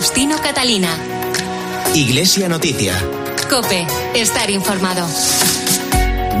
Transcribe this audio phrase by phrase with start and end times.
[0.00, 0.88] Faustino Catalina.
[1.94, 2.94] Iglesia Noticia.
[3.50, 5.06] Cope, estar informado.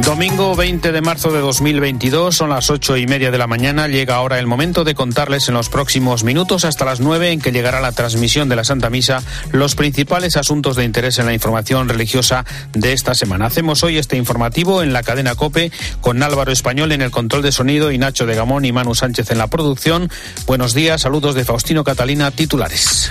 [0.02, 3.86] Domingo 20 de marzo de 2022, son las ocho y media de la mañana.
[3.86, 7.52] Llega ahora el momento de contarles en los próximos minutos hasta las nueve en que
[7.52, 9.22] llegará la transmisión de la Santa Misa
[9.52, 13.44] los principales asuntos de interés en la información religiosa de esta semana.
[13.44, 17.52] Hacemos hoy este informativo en la cadena Cope con Álvaro Español en el control de
[17.52, 20.10] sonido y Nacho de Gamón y Manu Sánchez en la producción.
[20.46, 23.10] Buenos días, saludos de Faustino Catalina, titulares.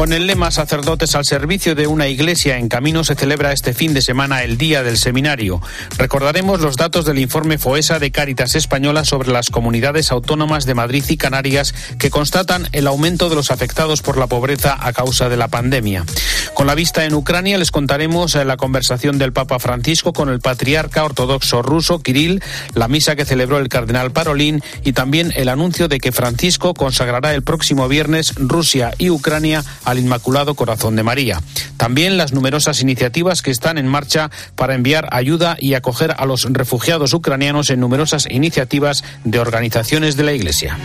[0.00, 3.92] Con el lema Sacerdotes al servicio de una iglesia en camino se celebra este fin
[3.92, 5.60] de semana el Día del Seminario.
[5.98, 11.04] Recordaremos los datos del informe FOESA de Cáritas Española sobre las comunidades autónomas de Madrid
[11.06, 15.36] y Canarias que constatan el aumento de los afectados por la pobreza a causa de
[15.36, 16.06] la pandemia.
[16.54, 21.04] Con la vista en Ucrania les contaremos la conversación del Papa Francisco con el patriarca
[21.04, 26.00] ortodoxo ruso Kirill, la misa que celebró el cardenal Parolín y también el anuncio de
[26.00, 31.40] que Francisco consagrará el próximo viernes Rusia y Ucrania al Inmaculado Corazón de María.
[31.76, 36.44] También las numerosas iniciativas que están en marcha para enviar ayuda y acoger a los
[36.44, 40.78] refugiados ucranianos en numerosas iniciativas de organizaciones de la Iglesia.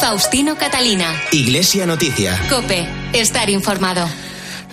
[0.00, 1.06] Faustino Catalina.
[1.32, 2.38] Iglesia Noticia.
[2.48, 4.06] Cope, estar informado.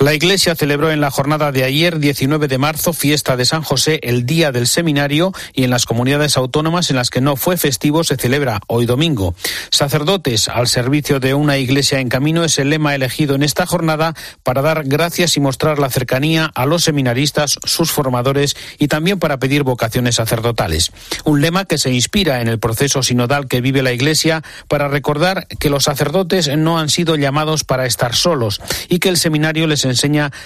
[0.04, 4.02] La Iglesia celebró en la jornada de ayer, 19 de marzo, fiesta de San José,
[4.04, 8.04] el Día del Seminario, y en las comunidades autónomas en las que no fue festivo
[8.04, 9.34] se celebra hoy domingo.
[9.72, 14.14] Sacerdotes al servicio de una Iglesia en camino es el lema elegido en esta jornada
[14.44, 19.40] para dar gracias y mostrar la cercanía a los seminaristas, sus formadores y también para
[19.40, 20.92] pedir vocaciones sacerdotales.
[21.24, 25.48] Un lema que se inspira en el proceso sinodal que vive la Iglesia para recordar
[25.48, 29.93] que los sacerdotes no han sido llamados para estar solos y que el seminario les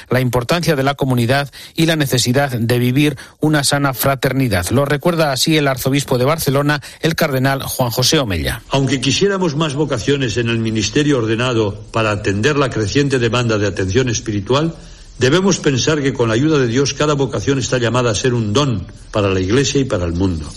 [0.10, 4.70] la importancia de la comunidad y la necesidad de vivir una sana fraternidad.
[4.70, 8.62] Lo recuerda así el arzobispo de Barcelona, el cardenal Juan José Omella.
[8.70, 14.10] Aunque quisiéramos más vocaciones en el ministerio ordenado para atender la creciente demanda de atención
[14.10, 14.76] espiritual,
[15.20, 18.54] debemos pensar que con la ayuda de Dios cada vocación está llamada a ser un
[18.54, 20.48] don para la Iglesia y para el mundo.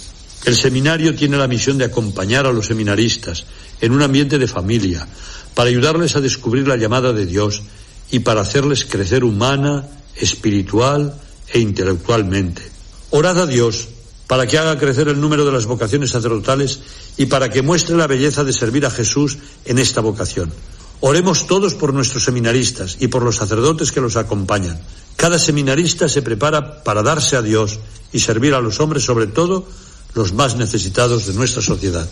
[0.44, 3.44] El seminario tiene la misión de acompañar a los seminaristas
[3.80, 5.06] en un ambiente de familia,
[5.54, 7.62] para ayudarles a descubrir la llamada de Dios
[8.10, 11.14] y para hacerles crecer humana, espiritual
[11.48, 12.62] e intelectualmente.
[13.10, 13.88] Orad a Dios
[14.26, 16.80] para que haga crecer el número de las vocaciones sacerdotales
[17.16, 20.52] y para que muestre la belleza de servir a Jesús en esta vocación.
[21.00, 24.80] Oremos todos por nuestros seminaristas y por los sacerdotes que los acompañan.
[25.16, 27.80] Cada seminarista se prepara para darse a Dios
[28.12, 29.66] y servir a los hombres, sobre todo
[30.14, 32.08] los más necesitados de nuestra sociedad.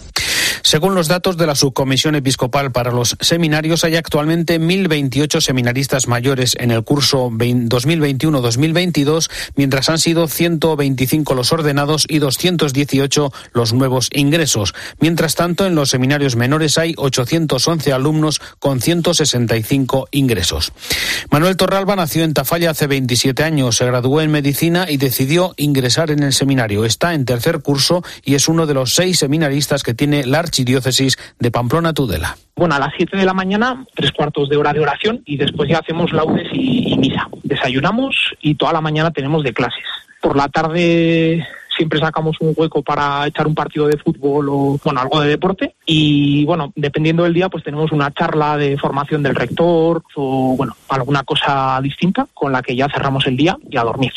[0.69, 6.55] Según los datos de la Subcomisión Episcopal para los Seminarios, hay actualmente 1.028 seminaristas mayores
[6.61, 14.75] en el curso 2021-2022, mientras han sido 125 los ordenados y 218 los nuevos ingresos.
[15.01, 20.75] Mientras tanto, en los seminarios menores hay 811 alumnos con 165 ingresos.
[21.31, 26.11] Manuel Torralba nació en Tafalla hace 27 años, se graduó en medicina y decidió ingresar
[26.11, 26.85] en el seminario.
[26.85, 31.17] Está en tercer curso y es uno de los seis seminaristas que tiene la Archidiócesis
[31.39, 32.37] de Pamplona Tudela.
[32.57, 35.71] Bueno, a las 7 de la mañana, tres cuartos de hora de oración y después
[35.71, 37.29] ya hacemos laudes y, y misa.
[37.45, 39.85] Desayunamos y toda la mañana tenemos de clases.
[40.21, 45.01] Por la tarde siempre sacamos un hueco para echar un partido de fútbol o bueno
[45.01, 49.37] algo de deporte y bueno dependiendo del día pues tenemos una charla de formación del
[49.37, 53.85] rector o bueno alguna cosa distinta con la que ya cerramos el día y a
[53.85, 54.13] dormir.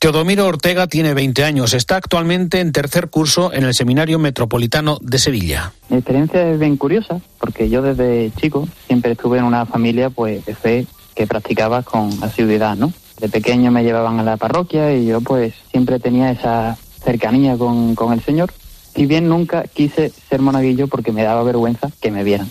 [0.00, 1.74] Teodomiro Ortega tiene 20 años.
[1.74, 5.74] Está actualmente en tercer curso en el Seminario Metropolitano de Sevilla.
[5.90, 10.42] Mi experiencia es bien curiosa porque yo desde chico siempre estuve en una familia pues
[10.46, 12.94] de fe que practicaba con asiduidad, ¿no?
[13.18, 17.94] De pequeño me llevaban a la parroquia y yo pues siempre tenía esa cercanía con,
[17.94, 18.54] con el Señor.
[18.94, 22.48] Si bien nunca quise ser monaguillo porque me daba vergüenza que me vieran.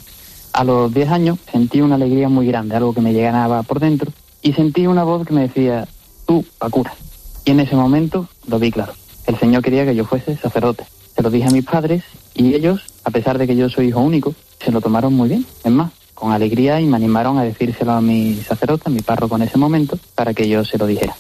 [0.53, 4.11] A los 10 años sentí una alegría muy grande, algo que me llegaba por dentro,
[4.43, 5.87] y sentí una voz que me decía,
[6.27, 6.93] tú, Pacura.
[7.45, 8.93] Y en ese momento lo vi claro.
[9.25, 10.85] El Señor quería que yo fuese sacerdote.
[11.15, 12.03] Se lo dije a mis padres
[12.33, 15.45] y ellos, a pesar de que yo soy hijo único, se lo tomaron muy bien.
[15.63, 19.35] Es más, con alegría y me animaron a decírselo a mi sacerdote, a mi párroco
[19.35, 21.15] en ese momento, para que yo se lo dijera.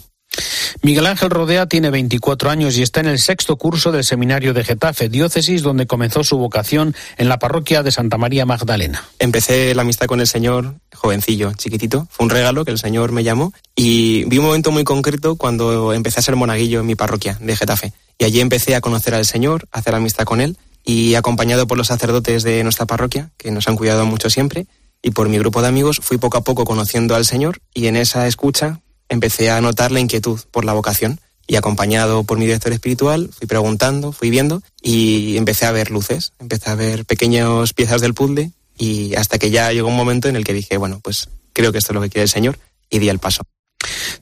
[0.81, 4.63] Miguel Ángel Rodea tiene 24 años y está en el sexto curso del seminario de
[4.63, 9.03] Getafe, diócesis donde comenzó su vocación en la parroquia de Santa María Magdalena.
[9.19, 12.07] Empecé la amistad con el Señor jovencillo, chiquitito.
[12.09, 15.91] Fue un regalo que el Señor me llamó y vi un momento muy concreto cuando
[15.91, 17.91] empecé a ser monaguillo en mi parroquia de Getafe.
[18.17, 21.77] Y allí empecé a conocer al Señor, a hacer amistad con Él y acompañado por
[21.77, 24.65] los sacerdotes de nuestra parroquia, que nos han cuidado mucho siempre,
[25.01, 27.97] y por mi grupo de amigos fui poco a poco conociendo al Señor y en
[27.97, 28.79] esa escucha
[29.09, 33.47] empecé a notar la inquietud por la vocación Y acompañado por mi director espiritual, fui
[33.47, 38.51] preguntando, fui viendo y empecé a ver luces, empecé a ver pequeñas piezas del puzzle
[38.77, 41.79] y hasta que ya llegó un momento en el que dije, bueno, pues creo que
[41.79, 42.59] esto es lo que quiere el Señor
[42.89, 43.41] y di el paso.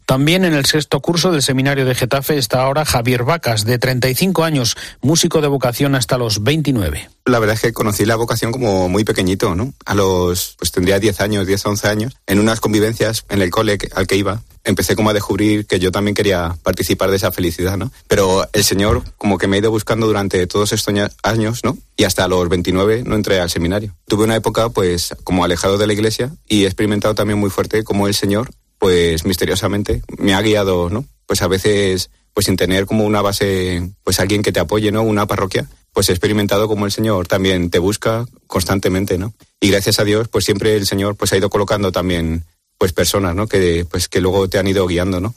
[0.06, 4.44] También en el sexto curso del seminario de Getafe está ahora Javier Vacas, de 35
[4.44, 7.10] años, músico de vocación hasta los 29.
[7.26, 9.74] La verdad es que conocí la vocación como muy pequeñito, ¿no?
[9.86, 13.78] A los, pues tendría 10 años, 10, 11 años, en unas convivencias en el cole
[13.96, 17.78] al que iba, empecé como a descubrir que yo también quería participar de esa felicidad,
[17.78, 17.92] ¿no?
[18.08, 20.94] Pero el Señor como que me ha ido buscando durante todos estos
[21.24, 21.78] años, ¿no?
[21.96, 23.96] Y hasta los 29 no entré al seminario.
[24.08, 27.84] Tuve una época pues como alejado de la iglesia y he experimentado también muy fuerte
[27.84, 31.06] como el Señor pues misteriosamente me ha guiado, ¿no?
[31.26, 35.04] Pues a veces, pues sin tener como una base, pues alguien que te apoye, ¿no?
[35.04, 39.34] Una parroquia, pues he experimentado como el Señor también te busca constantemente, ¿no?
[39.60, 42.46] Y gracias a Dios, pues siempre el Señor pues ha ido colocando también
[42.78, 43.48] pues personas, ¿no?
[43.48, 45.34] Que pues que luego te han ido guiando, ¿no?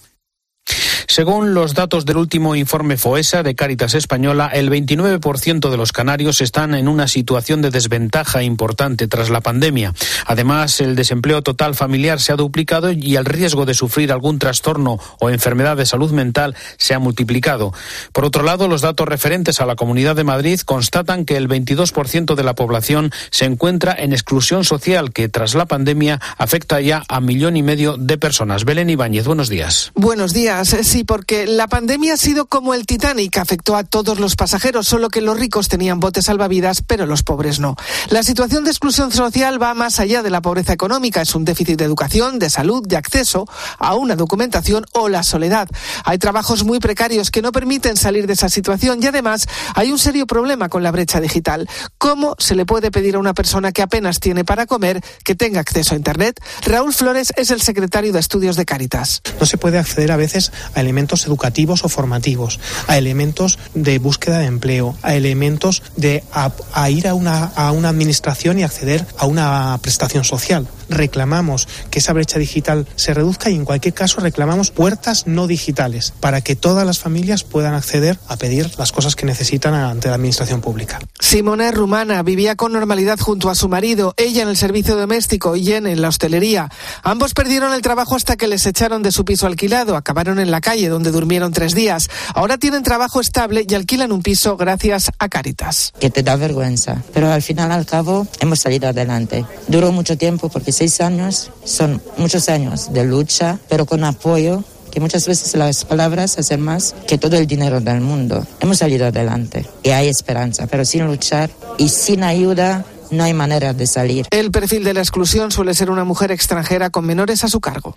[1.10, 6.40] Según los datos del último informe FOESA de Cáritas Española, el 29% de los canarios
[6.40, 9.92] están en una situación de desventaja importante tras la pandemia.
[10.26, 15.00] Además, el desempleo total familiar se ha duplicado y el riesgo de sufrir algún trastorno
[15.18, 17.74] o enfermedad de salud mental se ha multiplicado.
[18.12, 22.36] Por otro lado, los datos referentes a la Comunidad de Madrid constatan que el 22%
[22.36, 27.20] de la población se encuentra en exclusión social, que tras la pandemia afecta ya a
[27.20, 28.64] millón y medio de personas.
[28.64, 29.90] Belén Ibáñez, buenos días.
[29.96, 30.68] Buenos días.
[30.82, 35.08] Sí, porque la pandemia ha sido como el Titanic, afectó a todos los pasajeros, solo
[35.08, 37.76] que los ricos tenían botes salvavidas, pero los pobres no.
[38.08, 41.78] La situación de exclusión social va más allá de la pobreza económica, es un déficit
[41.78, 43.48] de educación, de salud, de acceso
[43.78, 45.68] a una documentación o la soledad.
[46.04, 49.98] Hay trabajos muy precarios que no permiten salir de esa situación y además hay un
[49.98, 51.68] serio problema con la brecha digital.
[51.98, 55.60] ¿Cómo se le puede pedir a una persona que apenas tiene para comer que tenga
[55.60, 56.40] acceso a Internet?
[56.64, 59.22] Raúl Flores es el secretario de Estudios de Cáritas.
[59.38, 62.58] No se puede acceder a veces a elementos educativos o formativos,
[62.88, 67.90] a elementos de búsqueda de empleo, a elementos de a, ir a una, a una
[67.90, 70.66] administración y acceder a una prestación social.
[70.88, 76.12] Reclamamos que esa brecha digital se reduzca y en cualquier caso reclamamos puertas no digitales
[76.18, 80.16] para que todas las familias puedan acceder a pedir las cosas que necesitan ante la
[80.16, 80.98] administración pública.
[81.20, 85.54] Simona es rumana, vivía con normalidad junto a su marido, ella en el servicio doméstico
[85.54, 86.68] y en, en la hostelería.
[87.04, 90.60] Ambos perdieron el trabajo hasta que les echaron de su piso alquilado, acabaron en la
[90.60, 92.08] calle donde durmieron tres días.
[92.34, 95.92] Ahora tienen trabajo estable y alquilan un piso gracias a Caritas.
[96.00, 99.44] Que te da vergüenza, pero al final al cabo hemos salido adelante.
[99.68, 105.00] Duró mucho tiempo porque seis años son muchos años de lucha, pero con apoyo que
[105.00, 108.46] muchas veces las palabras hacen más que todo el dinero del mundo.
[108.60, 113.72] Hemos salido adelante y hay esperanza, pero sin luchar y sin ayuda no hay manera
[113.72, 114.26] de salir.
[114.30, 117.94] El perfil de la exclusión suele ser una mujer extranjera con menores a su cargo.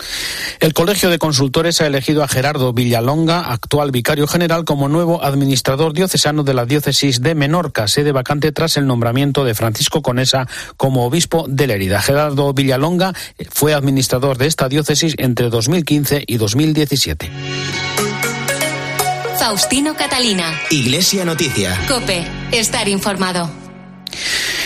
[0.59, 5.93] El Colegio de Consultores ha elegido a Gerardo Villalonga, actual vicario general, como nuevo administrador
[5.93, 11.05] diocesano de la diócesis de Menorca, sede vacante tras el nombramiento de Francisco Conesa como
[11.05, 12.01] obispo de Lérida.
[12.01, 13.13] Gerardo Villalonga
[13.49, 17.31] fue administrador de esta diócesis entre 2015 y 2017.
[19.39, 20.45] Faustino Catalina.
[20.69, 21.77] Iglesia Noticia.
[21.87, 22.25] Cope.
[22.51, 23.62] Estar informado.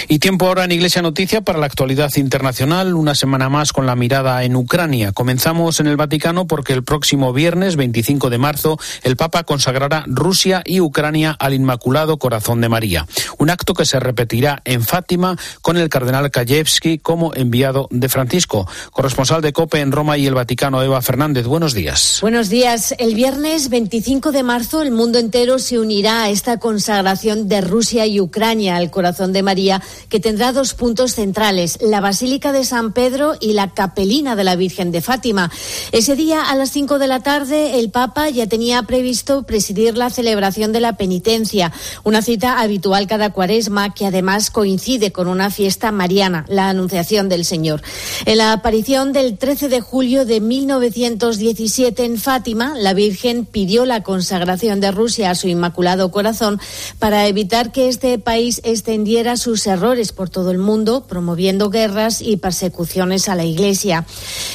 [0.10, 3.96] Y tiempo ahora en Iglesia Noticia para la actualidad internacional, una semana más con la
[3.96, 5.12] mirada en Ucrania.
[5.12, 10.62] Comenzamos en el Vaticano porque el próximo viernes 25 de marzo el Papa consagrará Rusia
[10.66, 13.06] y Ucrania al Inmaculado Corazón de María,
[13.38, 18.68] un acto que se repetirá en Fátima con el cardenal Kajewski como enviado de Francisco.
[18.92, 22.20] Corresponsal de COPE en Roma y el Vaticano, Eva Fernández, buenos días.
[22.22, 22.96] Buenos días.
[22.98, 28.06] El viernes 25 de marzo el mundo entero se unirá a esta consagración de Rusia
[28.06, 32.94] y Ucrania al Corazón de María que tendrá dos puntos centrales, la Basílica de San
[32.94, 35.52] Pedro y la Capelina de la Virgen de Fátima.
[35.92, 40.10] Ese día, a las cinco de la tarde, el Papa ya tenía previsto presidir la
[40.10, 41.72] celebración de la penitencia,
[42.04, 47.46] una cita habitual cada cuaresma que además coincide con una fiesta mariana, la Anunciación del
[47.46, 47.82] Señor.
[48.26, 54.04] En la aparición del 13 de julio de 1917 en Fátima, la Virgen pidió la
[54.04, 56.60] consagración de Rusia a su Inmaculado Corazón
[57.00, 62.38] para evitar que este país extendiera sus errores por todo el mundo, promoviendo guerras y
[62.38, 64.06] persecuciones a la Iglesia.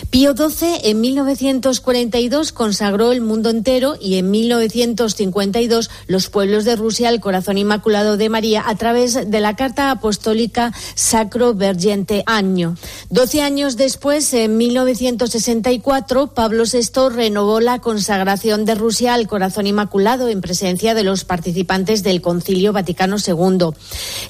[0.09, 7.09] Pío XII en 1942 consagró el mundo entero y en 1952 los pueblos de Rusia
[7.09, 12.77] al corazón inmaculado de María a través de la Carta Apostólica Sacro Vergente Año.
[13.11, 20.29] Doce años después, en 1964, Pablo VI renovó la consagración de Rusia al corazón inmaculado
[20.29, 23.71] en presencia de los participantes del Concilio Vaticano II.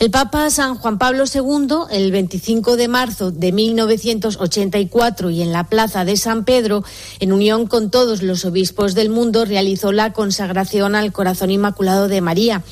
[0.01, 5.53] El Papa San Juan Juan Pablo II, el 25 de marzo de 1984 y en
[5.53, 6.85] la Plaza de San Pedro,
[7.19, 12.21] en unión con todos los obispos del mundo, realizó la consagración al Corazón Inmaculado de
[12.21, 12.63] María.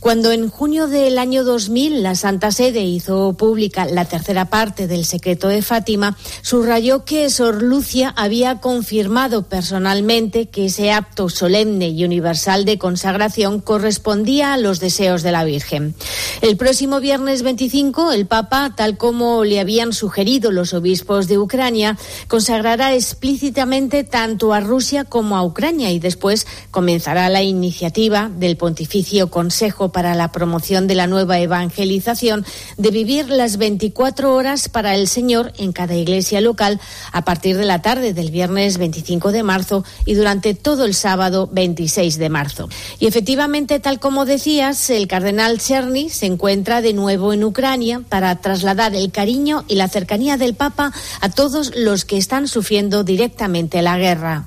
[0.00, 5.04] Cuando en junio del año 2000 la Santa Sede hizo pública la tercera parte del
[5.04, 12.04] secreto de Fátima, subrayó que Sor Lucia había confirmado personalmente que ese acto solemne y
[12.04, 15.94] universal de consagración correspondía a los deseos de la Virgen.
[16.40, 21.98] El próximo viernes 25, el Papa, tal como le habían sugerido los obispos de Ucrania,
[22.28, 29.30] consagrará explícitamente tanto a Rusia como a Ucrania y después comenzará la iniciativa del Pontificio
[29.30, 35.08] Consejo para la Promoción de la Nueva Evangelización de vivir las 24 horas para el
[35.08, 36.80] Señor en cada iglesia local
[37.10, 41.48] a partir de la tarde del viernes 25 de marzo y durante todo el sábado
[41.50, 42.68] 26 de marzo.
[43.00, 48.36] Y efectivamente, tal como decías, el cardenal Cerny se encuentra de nuevo en Ucrania para
[48.36, 53.82] trasladar el cariño y la cercanía del Papa a todos los que están sufriendo directamente
[53.82, 54.46] la guerra.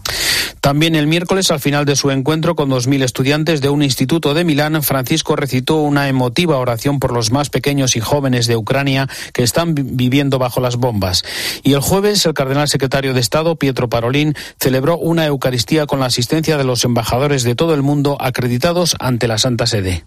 [0.61, 4.43] También el miércoles, al final de su encuentro con 2.000 estudiantes de un instituto de
[4.43, 9.41] Milán, Francisco recitó una emotiva oración por los más pequeños y jóvenes de Ucrania que
[9.41, 11.23] están viviendo bajo las bombas.
[11.63, 16.05] Y el jueves, el cardenal secretario de Estado, Pietro Parolín, celebró una Eucaristía con la
[16.05, 20.05] asistencia de los embajadores de todo el mundo acreditados ante la Santa Sede.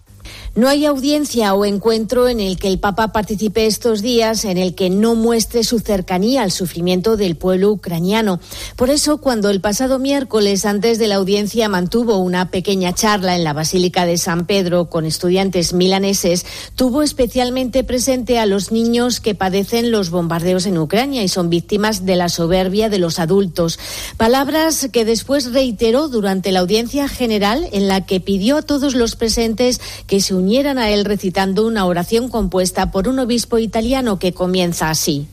[0.55, 4.73] No hay audiencia o encuentro en el que el Papa participe estos días en el
[4.73, 8.39] que no muestre su cercanía al sufrimiento del pueblo ucraniano.
[8.75, 13.43] Por eso, cuando el pasado miércoles, antes de la audiencia, mantuvo una pequeña charla en
[13.43, 19.35] la Basílica de San Pedro con estudiantes milaneses, tuvo especialmente presente a los niños que
[19.35, 23.77] padecen los bombardeos en Ucrania y son víctimas de la soberbia de los adultos.
[24.17, 29.15] Palabras que después reiteró durante la audiencia general en la que pidió a todos los
[29.15, 34.33] presentes que se unieran a él recitando una oración compuesta por un obispo italiano que
[34.33, 35.27] comienza así.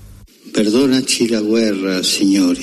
[0.53, 2.57] Perdónaci la guerra, Señor.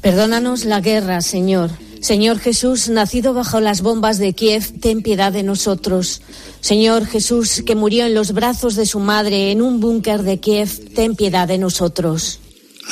[0.00, 1.70] Perdónanos la guerra, Señor.
[2.00, 6.22] Señor Jesús, nacido bajo las bombas de Kiev, ten piedad de nosotros.
[6.60, 10.94] Señor Jesús, que murió en los brazos de su madre en un búnker de Kiev,
[10.94, 12.40] ten piedad de nosotros.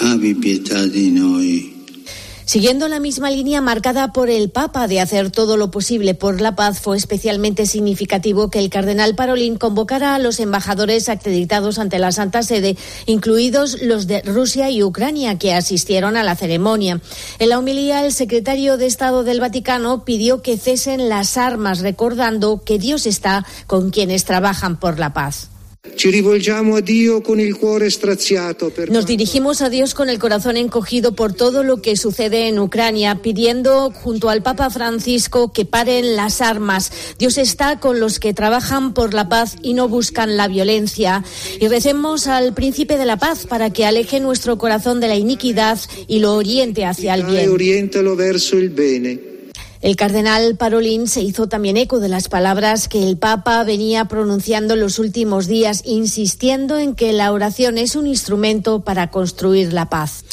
[0.00, 1.73] Abbi pietà di noi.
[2.46, 6.54] Siguiendo la misma línea marcada por el Papa de hacer todo lo posible por la
[6.54, 12.12] paz, fue especialmente significativo que el cardenal Parolín convocara a los embajadores acreditados ante la
[12.12, 17.00] Santa Sede, incluidos los de Rusia y Ucrania, que asistieron a la ceremonia.
[17.38, 22.62] En la homilía, el secretario de Estado del Vaticano pidió que cesen las armas, recordando
[22.62, 25.53] que Dios está con quienes trabajan por la paz.
[28.90, 33.20] Nos dirigimos a Dios con el corazón encogido por todo lo que sucede en Ucrania,
[33.22, 36.90] pidiendo junto al Papa Francisco que paren las armas.
[37.18, 41.22] Dios está con los que trabajan por la paz y no buscan la violencia.
[41.60, 45.78] Y recemos al príncipe de la paz para que aleje nuestro corazón de la iniquidad
[46.08, 47.44] y lo oriente hacia el bien.
[49.84, 54.72] El cardenal Parolín se hizo también eco de las palabras que el Papa venía pronunciando
[54.72, 59.90] en los últimos días, insistiendo en que la oración es un instrumento para construir la
[59.90, 60.24] paz.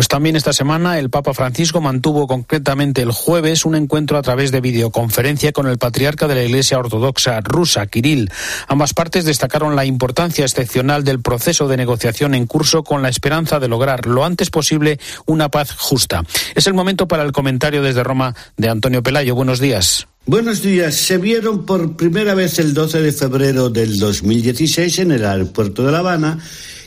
[0.00, 4.50] Pues también esta semana el Papa Francisco mantuvo concretamente el jueves un encuentro a través
[4.50, 8.32] de videoconferencia con el patriarca de la Iglesia Ortodoxa rusa, Kirill.
[8.66, 13.60] Ambas partes destacaron la importancia excepcional del proceso de negociación en curso con la esperanza
[13.60, 16.24] de lograr lo antes posible una paz justa.
[16.54, 19.34] Es el momento para el comentario desde Roma de Antonio Pelayo.
[19.34, 20.08] Buenos días.
[20.30, 20.94] Buenos días.
[20.94, 25.90] Se vieron por primera vez el 12 de febrero del 2016 en el aeropuerto de
[25.90, 26.38] La Habana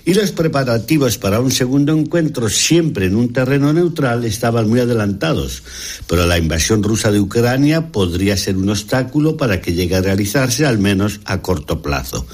[0.06, 5.62] y los preparativos para un segundo encuentro, siempre en un terreno neutral, estaban muy adelantados.
[6.08, 10.66] Pero la invasión rusa de Ucrania podría ser un obstáculo para que llegue a realizarse,
[10.66, 12.26] al menos a corto plazo.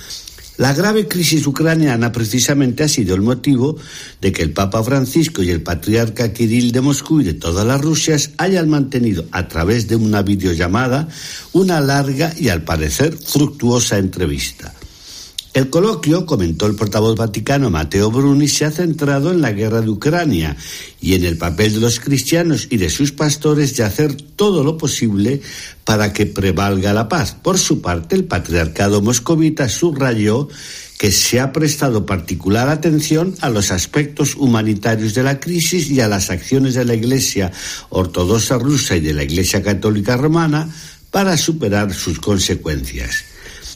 [0.59, 3.77] La grave crisis ucraniana precisamente ha sido el motivo
[4.19, 7.79] de que el Papa Francisco y el patriarca Kirill de Moscú y de todas las
[7.79, 11.07] Rusias hayan mantenido a través de una videollamada
[11.53, 14.73] una larga y al parecer fructuosa entrevista.
[15.59, 19.89] El coloquio, comentó el portavoz vaticano Mateo Bruni, se ha centrado en la guerra de
[19.89, 20.55] Ucrania
[21.01, 24.77] y en el papel de los cristianos y de sus pastores de hacer todo lo
[24.77, 25.41] posible
[25.83, 27.35] para que prevalga la paz.
[27.35, 30.47] Por su parte, el patriarcado moscovita subrayó
[30.97, 36.07] que se ha prestado particular atención a los aspectos humanitarios de la crisis y a
[36.07, 37.51] las acciones de la Iglesia
[37.89, 40.69] Ortodoxa rusa y de la Iglesia Católica Romana
[41.11, 43.28] para superar sus consecuencias.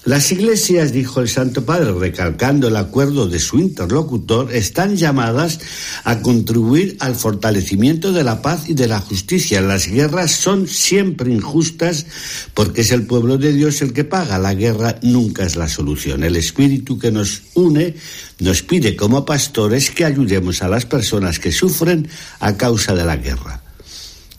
[0.05, 5.59] Las iglesias, dijo el Santo Padre, recalcando el acuerdo de su interlocutor, están llamadas
[6.03, 9.61] a contribuir al fortalecimiento de la paz y de la justicia.
[9.61, 12.05] Las guerras son siempre injustas
[12.53, 14.37] porque es el pueblo de Dios el que paga.
[14.39, 16.25] La guerra nunca es la solución.
[16.25, 17.95] El espíritu que nos une
[18.39, 22.09] nos pide como pastores que ayudemos a las personas que sufren
[22.41, 23.61] a causa de la guerra.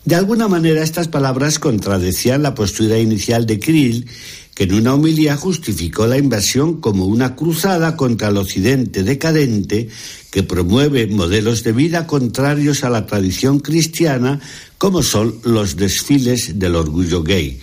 [0.04, 4.06] De alguna manera estas palabras contradecían la postura inicial de Kirill
[4.54, 9.88] que en una homilía justificó la invasión como una cruzada contra el occidente decadente
[10.30, 14.40] que promueve modelos de vida contrarios a la tradición cristiana
[14.78, 17.58] como son los desfiles del orgullo gay.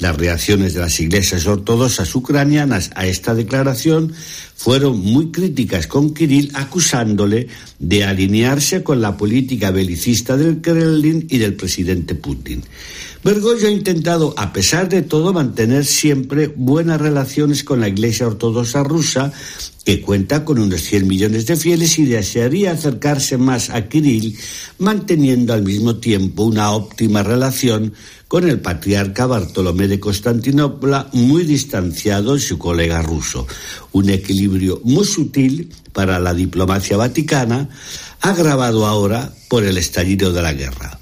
[0.00, 4.12] Las reacciones de las iglesias ortodoxas ucranianas a esta declaración
[4.56, 7.46] fueron muy críticas con Kirill, acusándole
[7.78, 12.64] de alinearse con la política belicista del Kremlin y del presidente Putin.
[13.24, 18.82] Bergoglio ha intentado, a pesar de todo, mantener siempre buenas relaciones con la Iglesia Ortodoxa
[18.82, 19.32] rusa,
[19.82, 24.36] que cuenta con unos 100 millones de fieles y desearía acercarse más a Kirill,
[24.78, 27.94] manteniendo al mismo tiempo una óptima relación
[28.28, 33.46] con el patriarca Bartolomé de Constantinopla, muy distanciado de su colega ruso.
[33.92, 37.70] Un equilibrio muy sutil para la diplomacia vaticana,
[38.20, 41.00] agravado ahora por el estallido de la guerra.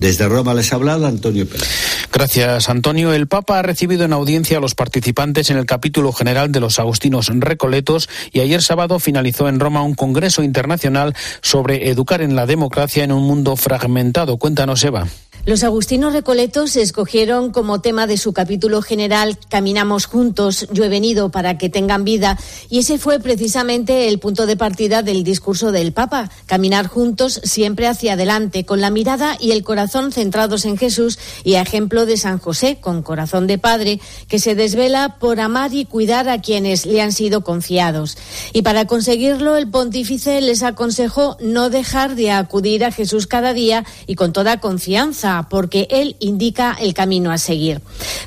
[0.00, 1.68] Desde Roma les ha hablado Antonio Pérez.
[2.10, 3.12] Gracias, Antonio.
[3.12, 6.78] El Papa ha recibido en audiencia a los participantes en el capítulo general de los
[6.78, 12.46] Agustinos Recoletos y ayer sábado finalizó en Roma un congreso internacional sobre educar en la
[12.46, 14.38] democracia en un mundo fragmentado.
[14.38, 15.06] Cuéntanos, Eva.
[15.46, 21.30] Los agustinos recoletos escogieron como tema de su capítulo general Caminamos juntos, yo he venido
[21.30, 25.94] para que tengan vida, y ese fue precisamente el punto de partida del discurso del
[25.94, 31.18] Papa, caminar juntos siempre hacia adelante, con la mirada y el corazón centrados en Jesús
[31.42, 35.72] y a ejemplo de San José, con corazón de padre, que se desvela por amar
[35.72, 38.18] y cuidar a quienes le han sido confiados.
[38.52, 43.86] Y para conseguirlo, el pontífice les aconsejó no dejar de acudir a Jesús cada día
[44.06, 47.80] y con toda confianza porque él indica el camino a seguir.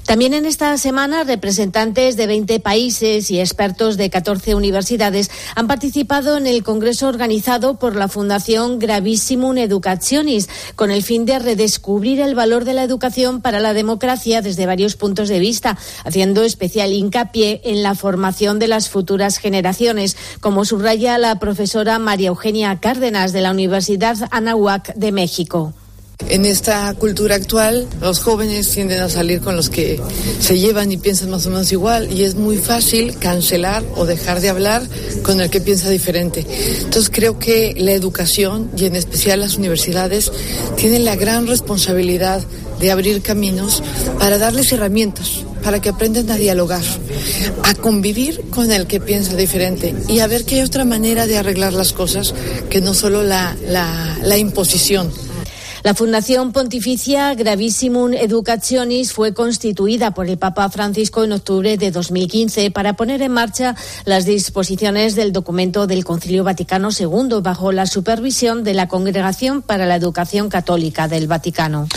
[0.05, 6.37] También en esta semana, representantes de 20 países y expertos de 14 universidades han participado
[6.37, 12.35] en el congreso organizado por la Fundación Gravissimum Educationis, con el fin de redescubrir el
[12.35, 17.61] valor de la educación para la democracia desde varios puntos de vista, haciendo especial hincapié
[17.65, 23.41] en la formación de las futuras generaciones, como subraya la profesora María Eugenia Cárdenas de
[23.41, 25.73] la Universidad Anahuac de México.
[26.29, 29.99] En esta cultura actual, los jóvenes tienden a salir con los que
[30.39, 34.39] se llevan y piensan más o menos igual y es muy fácil cancelar o dejar
[34.39, 34.83] de hablar
[35.23, 36.45] con el que piensa diferente.
[36.77, 40.31] Entonces creo que la educación y en especial las universidades
[40.77, 42.41] tienen la gran responsabilidad
[42.79, 43.83] de abrir caminos
[44.19, 46.83] para darles herramientas para que aprendan a dialogar,
[47.63, 51.37] a convivir con el que piensa diferente y a ver que hay otra manera de
[51.37, 52.33] arreglar las cosas
[52.69, 55.11] que no solo la, la, la imposición.
[55.83, 62.71] La Fundación Pontificia Gravissimum Educationis fue constituida por el Papa Francisco en octubre de 2015
[62.71, 68.63] para poner en marcha las disposiciones del documento del Concilio Vaticano II bajo la supervisión
[68.63, 71.89] de la Congregación para la Educación Católica del Vaticano.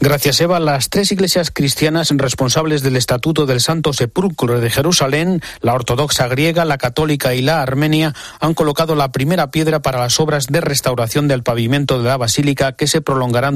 [0.00, 0.60] Gracias, Eva.
[0.60, 6.64] Las tres iglesias cristianas responsables del Estatuto del Santo Sepulcro de Jerusalén, la ortodoxa griega,
[6.64, 11.28] la católica y la armenia, han colocado la primera piedra para las obras de restauración
[11.28, 13.00] del pavimento de la basílica que se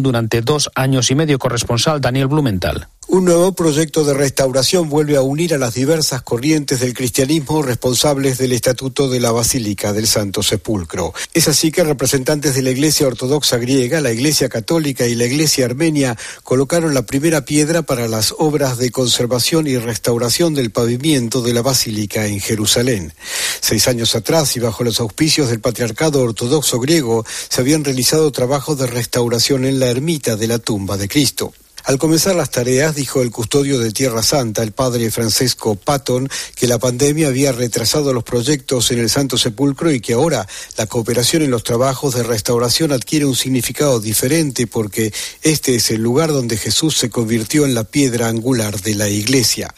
[0.02, 1.38] durante dos años y medio.
[1.38, 2.88] Corresponsal Daniel Blumenthal.
[3.10, 8.36] Un nuevo proyecto de restauración vuelve a unir a las diversas corrientes del cristianismo responsables
[8.36, 11.14] del Estatuto de la Basílica del Santo Sepulcro.
[11.32, 15.64] Es así que representantes de la Iglesia Ortodoxa griega, la Iglesia Católica y la Iglesia
[15.64, 21.54] Armenia colocaron la primera piedra para las obras de conservación y restauración del pavimento de
[21.54, 23.14] la Basílica en Jerusalén.
[23.62, 28.76] Seis años atrás y bajo los auspicios del Patriarcado Ortodoxo griego se habían realizado trabajos
[28.76, 31.54] de restauración en la ermita de la tumba de Cristo.
[31.84, 36.66] Al comenzar las tareas, dijo el custodio de Tierra Santa, el padre Francesco Patton, que
[36.66, 41.42] la pandemia había retrasado los proyectos en el Santo Sepulcro y que ahora la cooperación
[41.42, 45.12] en los trabajos de restauración adquiere un significado diferente porque
[45.42, 49.74] este es el lugar donde Jesús se convirtió en la piedra angular de la iglesia.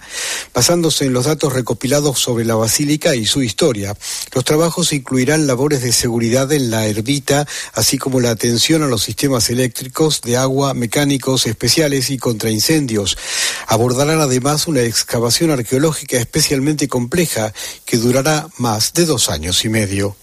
[0.54, 3.96] Basándose en los datos recopilados sobre la basílica y su historia,
[4.32, 9.02] los trabajos incluirán labores de seguridad en la ermita, así como la atención a los
[9.02, 13.18] sistemas eléctricos, de agua, mecánicos especiales, y contra incendios.
[13.66, 17.52] Abordarán además una excavación arqueológica especialmente compleja
[17.84, 20.16] que durará más de dos años y medio.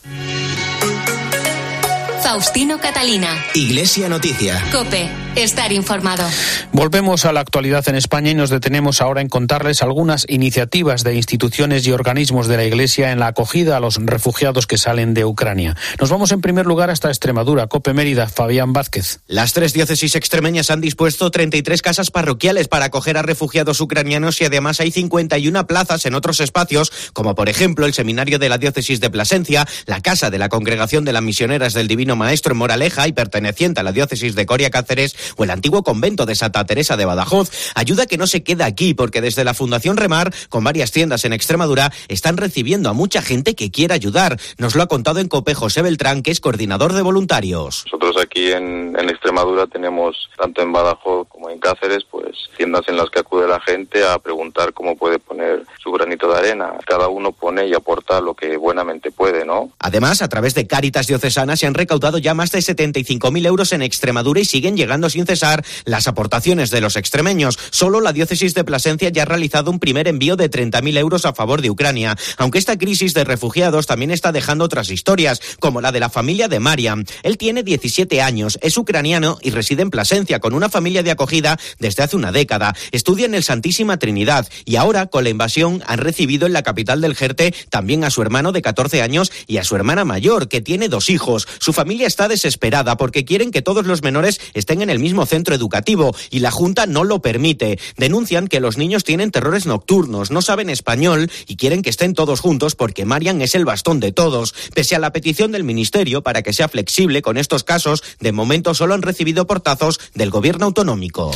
[2.23, 3.45] Faustino Catalina.
[3.53, 4.63] Iglesia Noticia.
[4.71, 5.26] Cope.
[5.37, 6.27] Estar informado.
[6.71, 11.13] Volvemos a la actualidad en España y nos detenemos ahora en contarles algunas iniciativas de
[11.13, 15.25] instituciones y organismos de la Iglesia en la acogida a los refugiados que salen de
[15.25, 15.75] Ucrania.
[15.99, 17.67] Nos vamos en primer lugar hasta Extremadura.
[17.67, 19.19] Cope Mérida, Fabián Vázquez.
[19.27, 24.45] Las tres diócesis extremeñas han dispuesto 33 casas parroquiales para acoger a refugiados ucranianos y
[24.45, 28.99] además hay 51 plazas en otros espacios, como por ejemplo el seminario de la diócesis
[29.01, 33.07] de Plasencia, la casa de la Congregación de las Misioneras del Divino Maestro en Moraleja
[33.07, 36.97] y perteneciente a la diócesis de Coria Cáceres o el antiguo convento de Santa Teresa
[36.97, 37.51] de Badajoz.
[37.75, 41.33] Ayuda que no se queda aquí porque desde la Fundación Remar, con varias tiendas en
[41.33, 44.39] Extremadura, están recibiendo a mucha gente que quiere ayudar.
[44.57, 47.83] Nos lo ha contado en Cope José Beltrán, que es coordinador de voluntarios.
[47.85, 52.97] Nosotros aquí en, en Extremadura tenemos, tanto en Badajoz como en Cáceres, pues tiendas en
[52.97, 56.73] las que acude la gente a preguntar cómo puede poner su granito de arena.
[56.85, 59.71] Cada uno pone y aporta lo que buenamente puede, ¿no?
[59.79, 63.81] Además, a través de Cáritas Diocesanas se han recaudado ya más de 75.000 euros en
[63.81, 67.57] Extremadura y siguen llegando sin cesar las aportaciones de los extremeños.
[67.71, 71.33] Solo la diócesis de Plasencia ya ha realizado un primer envío de 30.000 euros a
[71.33, 75.91] favor de Ucrania, aunque esta crisis de refugiados también está dejando otras historias, como la
[75.91, 77.03] de la familia de Mariam.
[77.23, 81.57] Él tiene 17 años, es ucraniano y reside en Plasencia con una familia de acogida
[81.79, 82.75] desde hace una década.
[82.91, 87.01] Estudia en el Santísima Trinidad y ahora, con la invasión, han recibido en la capital
[87.01, 90.61] del Jerte también a su hermano de 14 años y a su hermana mayor, que
[90.61, 91.47] tiene dos hijos.
[91.57, 95.55] Su familia está desesperada porque quieren que todos los menores estén en el mismo centro
[95.55, 97.79] educativo y la Junta no lo permite.
[97.97, 102.39] Denuncian que los niños tienen terrores nocturnos, no saben español y quieren que estén todos
[102.39, 104.53] juntos porque Marian es el bastón de todos.
[104.73, 108.73] Pese a la petición del Ministerio para que sea flexible con estos casos, de momento
[108.73, 111.31] solo han recibido portazos del gobierno autonómico.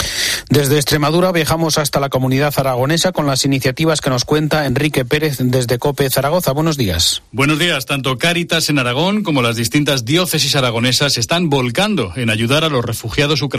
[0.49, 5.37] Desde Extremadura viajamos hasta la comunidad aragonesa con las iniciativas que nos cuenta Enrique Pérez
[5.39, 6.51] desde COPE Zaragoza.
[6.51, 7.21] Buenos días.
[7.31, 7.85] Buenos días.
[7.85, 12.83] Tanto Cáritas en Aragón como las distintas diócesis aragonesas están volcando en ayudar a los
[12.83, 13.50] refugiados ucranianos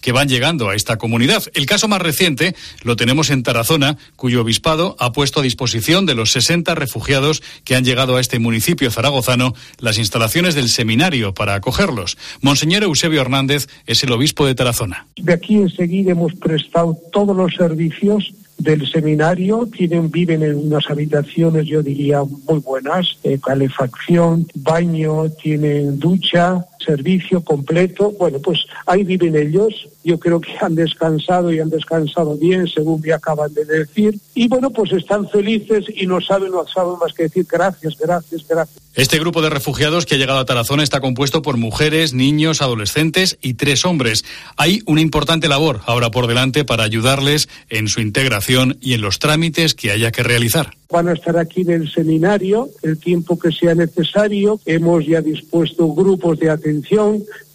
[0.00, 1.42] que van llegando a esta comunidad.
[1.54, 6.14] El caso más reciente lo tenemos en Tarazona, cuyo obispado ha puesto a disposición de
[6.14, 11.54] los 60 refugiados que han llegado a este municipio zaragozano las instalaciones del seminario para
[11.54, 12.16] acogerlos.
[12.40, 15.06] Monseñor Eusebio Hernández es el obispo de Tarazona.
[15.16, 21.66] De aquí enseguida hemos prestado todos los servicios del seminario tienen viven en unas habitaciones
[21.66, 29.36] yo diría muy buenas eh, calefacción baño tienen ducha servicio completo bueno pues ahí viven
[29.36, 34.18] ellos yo creo que han descansado y han descansado bien según me acaban de decir
[34.34, 38.46] y bueno pues están felices y no saben no saben más que decir gracias gracias
[38.48, 42.62] gracias este grupo de refugiados que ha llegado a Tarazona está compuesto por mujeres, niños,
[42.62, 44.24] adolescentes y tres hombres.
[44.56, 49.20] Hay una importante labor ahora por delante para ayudarles en su integración y en los
[49.20, 50.74] trámites que haya que realizar.
[50.90, 54.58] Van a estar aquí en el seminario el tiempo que sea necesario.
[54.66, 56.67] Hemos ya dispuesto grupos de atención,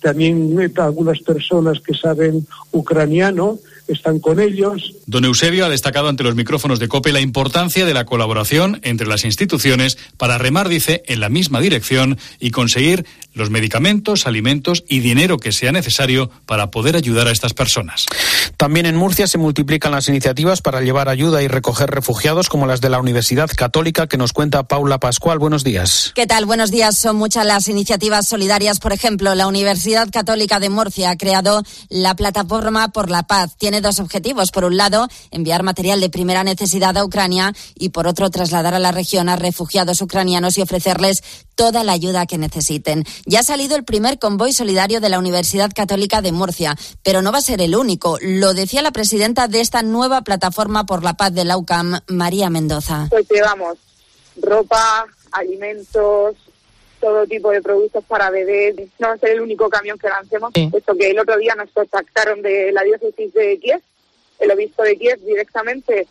[0.02, 0.54] también
[0.86, 4.93] algunas personas que saben ucraniano están con ellos.
[5.05, 9.07] Don Eusebio ha destacado ante los micrófonos de COPE la importancia de la colaboración entre
[9.07, 14.99] las instituciones para remar, dice, en la misma dirección y conseguir los medicamentos, alimentos y
[14.99, 18.05] dinero que sea necesario para poder ayudar a estas personas.
[18.57, 22.81] También en Murcia se multiplican las iniciativas para llevar ayuda y recoger refugiados como las
[22.81, 25.39] de la Universidad Católica que nos cuenta Paula Pascual.
[25.39, 26.11] Buenos días.
[26.15, 26.45] ¿Qué tal?
[26.45, 26.97] Buenos días.
[26.97, 28.79] Son muchas las iniciativas solidarias.
[28.79, 33.55] Por ejemplo, la Universidad Católica de Murcia ha creado la Plataforma por la Paz.
[33.57, 34.51] Tiene dos objetivos.
[34.51, 38.79] Por un lado, enviar material de primera necesidad a Ucrania y por otro, trasladar a
[38.79, 41.23] la región a refugiados ucranianos y ofrecerles
[41.55, 43.05] toda la ayuda que necesiten.
[43.25, 47.31] Ya ha salido el primer convoy solidario de la Universidad Católica de Murcia, pero no
[47.31, 48.17] va a ser el único.
[48.21, 52.49] Lo decía la presidenta de esta nueva plataforma por la paz de la UCAM, María
[52.49, 53.07] Mendoza.
[53.09, 53.77] Pues llevamos
[54.41, 56.36] ropa, alimentos,
[57.03, 58.75] todo tipo de productos para bebés.
[58.97, 61.69] No va a ser el único camión que lancemos, puesto que el otro día nos
[61.71, 63.81] contactaron de la diócesis de Kiev,
[64.39, 66.07] el obispo de Kiev directamente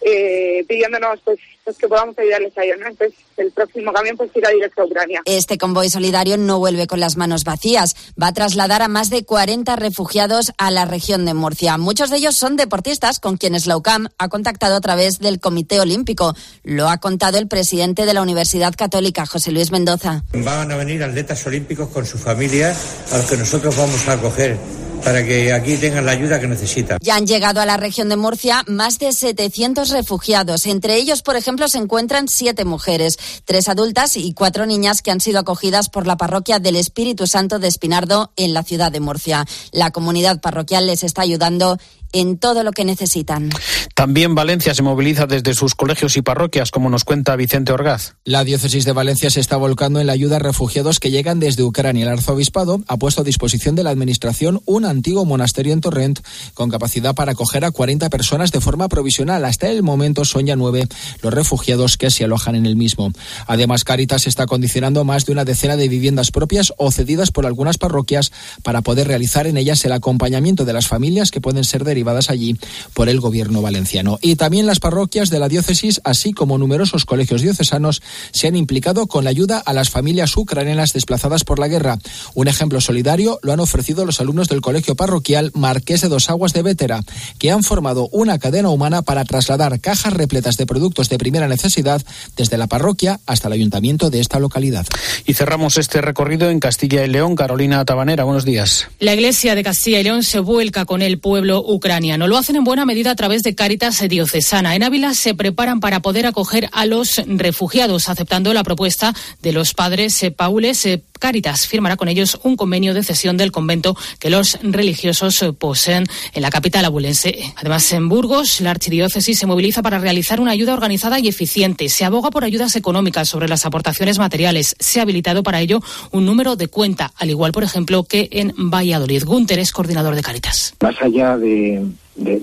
[0.00, 2.78] eh, pidiéndonos pues, pues, que podamos ayudarles a ellos.
[2.80, 2.88] ¿no?
[2.88, 5.22] Entonces, el próximo camión pues irá directo a Ucrania.
[5.24, 7.96] Este convoy solidario no vuelve con las manos vacías.
[8.20, 11.78] Va a trasladar a más de 40 refugiados a la región de Murcia.
[11.78, 15.80] Muchos de ellos son deportistas con quienes la UCAM ha contactado a través del Comité
[15.80, 16.34] Olímpico.
[16.62, 20.24] Lo ha contado el presidente de la Universidad Católica, José Luis Mendoza.
[20.32, 22.74] Van a venir atletas olímpicos con su familia
[23.12, 24.56] a los que nosotros vamos a acoger
[25.04, 26.98] para que aquí tengan la ayuda que necesitan.
[27.00, 30.66] Ya han llegado a la región de Murcia más de 700 refugiados.
[30.66, 35.20] Entre ellos, por ejemplo, se encuentran siete mujeres, tres adultas y cuatro niñas que han
[35.20, 39.46] sido acogidas por la parroquia del Espíritu Santo de Espinardo en la ciudad de Murcia.
[39.72, 41.78] La comunidad parroquial les está ayudando
[42.16, 43.50] en todo lo que necesitan.
[43.94, 48.14] También Valencia se moviliza desde sus colegios y parroquias, como nos cuenta Vicente Orgaz.
[48.24, 51.62] La diócesis de Valencia se está volcando en la ayuda a refugiados que llegan desde
[51.62, 52.04] Ucrania.
[52.04, 56.20] El arzobispado ha puesto a disposición de la administración un antiguo monasterio en Torrent
[56.54, 59.44] con capacidad para acoger a 40 personas de forma provisional.
[59.44, 60.88] Hasta el momento son ya nueve
[61.20, 63.12] los refugiados que se alojan en el mismo.
[63.46, 67.76] Además, Caritas está condicionando más de una decena de viviendas propias o cedidas por algunas
[67.76, 72.05] parroquias para poder realizar en ellas el acompañamiento de las familias que pueden ser derivadas
[72.06, 72.56] allí
[72.94, 74.18] por el gobierno valenciano.
[74.22, 79.06] Y también las parroquias de la diócesis, así como numerosos colegios diocesanos, se han implicado
[79.06, 81.98] con la ayuda a las familias ucranianas desplazadas por la guerra.
[82.34, 86.52] Un ejemplo solidario lo han ofrecido los alumnos del colegio parroquial Marqués de Dos Aguas
[86.52, 87.02] de Vétera,
[87.38, 92.02] que han formado una cadena humana para trasladar cajas repletas de productos de primera necesidad
[92.36, 94.86] desde la parroquia hasta el ayuntamiento de esta localidad.
[95.26, 97.34] Y cerramos este recorrido en Castilla y León.
[97.34, 98.88] Carolina Tabanera, buenos días.
[99.00, 101.95] La Iglesia de Castilla y León se vuelca con el pueblo ucraniano.
[101.98, 104.74] Lo hacen en buena medida a través de Cáritas Diocesana.
[104.74, 109.72] En Ávila se preparan para poder acoger a los refugiados, aceptando la propuesta de los
[109.72, 110.86] padres Paules
[111.18, 116.42] Cáritas firmará con ellos un convenio de cesión del convento que los religiosos poseen en
[116.42, 117.52] la capital abulense.
[117.56, 121.88] Además, en Burgos, la archidiócesis se moviliza para realizar una ayuda organizada y eficiente.
[121.88, 124.76] Se aboga por ayudas económicas sobre las aportaciones materiales.
[124.78, 125.80] Se ha habilitado para ello
[126.10, 129.24] un número de cuenta, al igual, por ejemplo, que en Valladolid.
[129.24, 130.74] Gunter es coordinador de Cáritas.
[130.80, 131.75] Más allá de,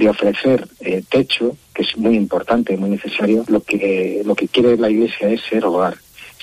[0.10, 4.90] ofrecer eh, techo, que es muy importante, muy necesario, lo que, lo que quiere la
[4.90, 5.98] Iglesia es ser hogar,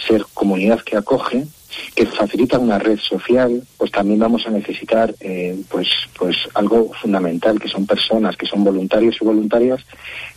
[0.07, 1.46] ser comunidad que acoge
[1.94, 5.88] que facilita una red social, pues también vamos a necesitar eh, pues,
[6.19, 9.81] pues algo fundamental, que son personas, que son voluntarios y voluntarias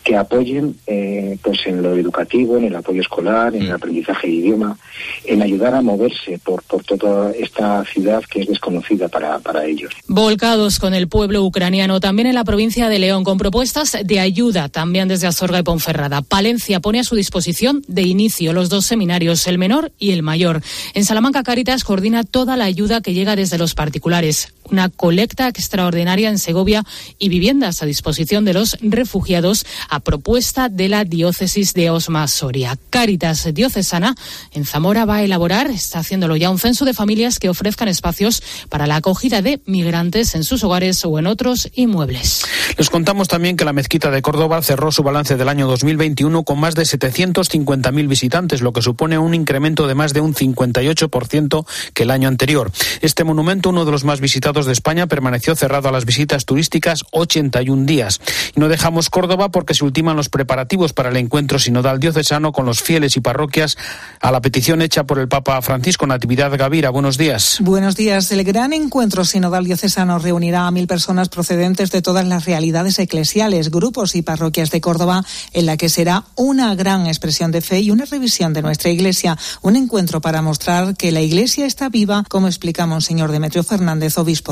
[0.02, 3.76] que apoyen eh, pues en lo educativo, en el apoyo escolar, en el mm.
[3.76, 4.78] aprendizaje de idioma,
[5.26, 9.94] en ayudar a moverse por, por toda esta ciudad que es desconocida para, para ellos.
[10.08, 14.70] Volcados con el pueblo ucraniano, también en la provincia de León, con propuestas de ayuda,
[14.70, 16.22] también desde Azorga y Ponferrada.
[16.22, 20.62] Palencia pone a su disposición de inicio los dos seminarios, el menor y el mayor.
[20.94, 26.30] En Salamanca Caritas coordina toda la ayuda que llega desde los particulares una colecta extraordinaria
[26.30, 26.84] en Segovia
[27.20, 32.78] y viviendas a disposición de los refugiados a propuesta de la diócesis de Osma Soria.
[32.90, 34.16] Cáritas Diocesana
[34.52, 38.44] en Zamora va a elaborar, está haciéndolo ya, un censo de familias que ofrezcan espacios
[38.70, 42.46] para la acogida de migrantes en sus hogares o en otros inmuebles.
[42.78, 46.60] Les contamos también que la mezquita de Córdoba cerró su balance del año 2021 con
[46.60, 52.04] más de 750.000 visitantes, lo que supone un incremento de más de un 58% que
[52.04, 52.72] el año anterior.
[53.02, 57.04] Este monumento, uno de los más visitados de España permaneció cerrado a las visitas turísticas
[57.12, 58.22] 81 días.
[58.56, 62.66] Y no dejamos Córdoba porque se ultiman los preparativos para el encuentro sinodal diocesano con
[62.66, 63.78] los fieles y parroquias
[64.22, 66.92] a la petición hecha por el Papa Francisco Natividad Gavira.
[66.92, 67.58] Buenos días.
[67.62, 68.32] Buenos días.
[68.32, 73.72] El gran encuentro sinodal diocesano reunirá a mil personas procedentes de todas las realidades eclesiales,
[73.72, 77.90] grupos y parroquias de Córdoba, en la que será una gran expresión de fe y
[77.90, 79.38] una revisión de nuestra Iglesia.
[79.62, 84.43] Un encuentro para mostrar que la Iglesia está viva, como explica Monseñor Demetrio Fernández, obispo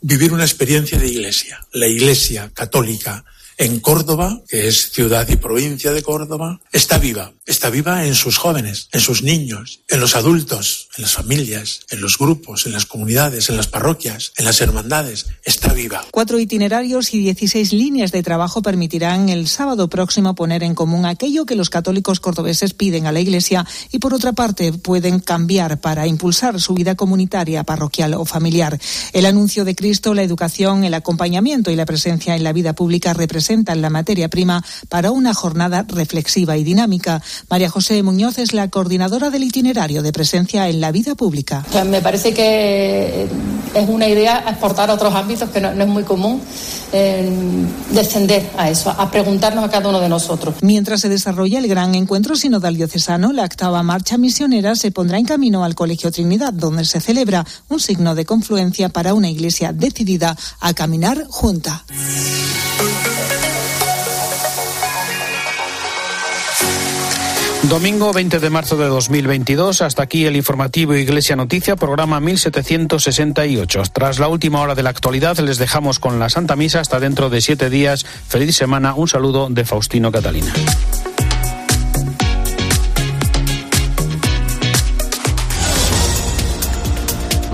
[0.00, 3.24] Vivir una experiencia de iglesia, la iglesia católica
[3.58, 7.32] en Córdoba, que es ciudad y provincia de Córdoba, está viva.
[7.46, 12.00] Está viva en sus jóvenes, en sus niños, en los adultos, en las familias, en
[12.00, 15.26] los grupos, en las comunidades, en las parroquias, en las hermandades.
[15.44, 16.04] Está viva.
[16.10, 21.44] Cuatro itinerarios y 16 líneas de trabajo permitirán el sábado próximo poner en común aquello
[21.44, 26.06] que los católicos cordobeses piden a la Iglesia y por otra parte pueden cambiar para
[26.06, 28.80] impulsar su vida comunitaria, parroquial o familiar.
[29.12, 33.12] El anuncio de Cristo, la educación, el acompañamiento y la presencia en la vida pública
[33.44, 37.20] representan presentan la materia prima para una jornada reflexiva y dinámica.
[37.50, 41.62] María José Muñoz es la coordinadora del itinerario de presencia en la vida pública.
[41.84, 43.28] me parece que
[43.74, 46.40] es una idea exportar a otros ámbitos que no, es muy común
[47.90, 50.54] descender a eso, a preguntarnos a cada uno de nosotros.
[50.62, 55.26] Mientras se desarrolla el gran encuentro sinodal diocesano, la octava marcha misionera se pondrá en
[55.26, 60.36] camino al Colegio Trinidad, donde se celebra un signo de confluencia para una iglesia decidida
[60.60, 61.84] a caminar junta.
[67.74, 69.82] Domingo 20 de marzo de 2022.
[69.82, 73.82] Hasta aquí el informativo Iglesia Noticia, programa 1768.
[73.92, 77.30] Tras la última hora de la actualidad, les dejamos con la Santa Misa hasta dentro
[77.30, 78.06] de siete días.
[78.28, 78.94] Feliz semana.
[78.94, 80.54] Un saludo de Faustino Catalina.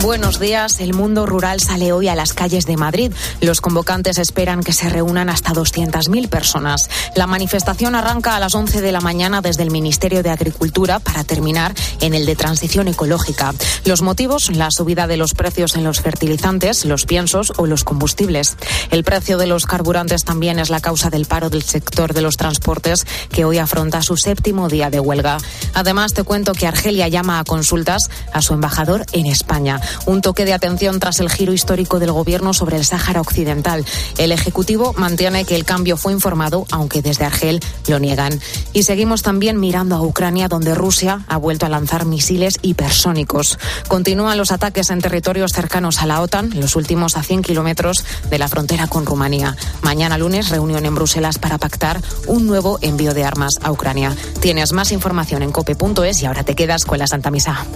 [0.03, 0.81] Buenos días.
[0.81, 3.13] El mundo rural sale hoy a las calles de Madrid.
[3.43, 6.89] Los convocantes esperan que se reúnan hasta 200.000 personas.
[7.15, 11.23] La manifestación arranca a las 11 de la mañana desde el Ministerio de Agricultura para
[11.23, 13.53] terminar en el de Transición Ecológica.
[13.85, 18.57] Los motivos, la subida de los precios en los fertilizantes, los piensos o los combustibles.
[18.91, 22.39] El precio de los carburantes también es la causa del paro del sector de los
[22.39, 25.37] transportes que hoy afronta su séptimo día de huelga.
[25.75, 29.79] Además, te cuento que Argelia llama a consultas a su embajador en España.
[30.07, 33.85] Un toque de atención tras el giro histórico del gobierno sobre el Sáhara Occidental.
[34.19, 38.41] El Ejecutivo mantiene que el cambio fue informado, aunque desde Argel lo niegan.
[38.73, 43.59] Y seguimos también mirando a Ucrania, donde Rusia ha vuelto a lanzar misiles hipersónicos.
[43.89, 48.39] Continúan los ataques en territorios cercanos a la OTAN, los últimos a 100 kilómetros de
[48.39, 49.57] la frontera con Rumanía.
[49.83, 54.15] Mañana lunes, reunión en Bruselas para pactar un nuevo envío de armas a Ucrania.
[54.41, 57.67] Tienes más información en cope.es y ahora te quedas con la Santa Misa.